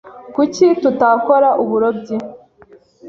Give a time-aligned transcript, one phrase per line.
[0.35, 2.15] Kuki tutakora uburobyi?